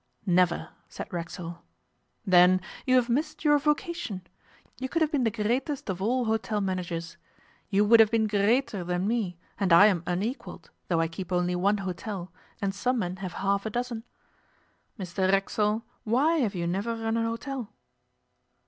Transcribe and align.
'Never,' 0.25 0.69
said 0.89 1.13
Racksole. 1.13 1.59
'Then 2.25 2.59
you 2.87 2.95
have 2.95 3.07
missed 3.07 3.45
your 3.45 3.59
vocation. 3.59 4.25
You 4.79 4.89
could 4.89 5.03
have 5.03 5.11
been 5.11 5.25
the 5.25 5.29
greatest 5.29 5.91
of 5.91 6.01
all 6.01 6.25
hotel 6.25 6.59
managers. 6.59 7.17
You 7.69 7.85
would 7.85 7.99
have 7.99 8.09
been 8.09 8.25
greater 8.25 8.83
than 8.83 9.07
me, 9.07 9.37
and 9.59 9.71
I 9.71 9.85
am 9.85 10.01
unequalled, 10.07 10.71
though 10.87 11.01
I 11.01 11.07
keep 11.07 11.31
only 11.31 11.55
one 11.55 11.77
hotel, 11.77 12.31
and 12.63 12.73
some 12.73 12.97
men 12.97 13.17
have 13.17 13.33
half 13.45 13.63
a 13.67 13.69
dozen. 13.69 14.03
Mr 14.99 15.31
Racksole, 15.31 15.83
why 16.03 16.37
have 16.37 16.55
you 16.55 16.65
never 16.65 16.95
run 16.95 17.15
an 17.15 17.25
hotel? 17.25 17.71